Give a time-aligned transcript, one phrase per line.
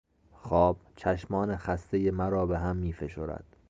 [0.31, 3.45] خواب، چشمان خستهی مرا بههم میفشرد.